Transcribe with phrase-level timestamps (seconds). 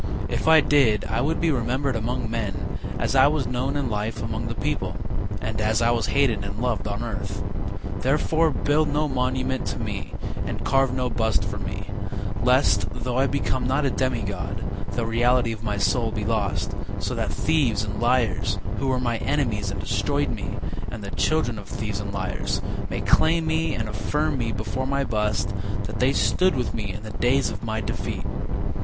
[0.29, 4.19] If I did I would be remembered among men As I was known in life
[4.23, 4.95] among the people,
[5.39, 7.43] And as I was hated and loved on earth,
[7.99, 11.85] Therefore, build no monument to me, And carve no bust for me,
[12.41, 16.75] Lest, though I become not a demi god, The reality of my soul be lost,
[16.97, 20.55] So that thieves and liars, Who were my enemies and destroyed me,
[20.89, 22.59] And the children of thieves and liars,
[22.89, 27.11] May claim me and affirm before my bust That they stood with me in the
[27.11, 28.23] days of my defeat.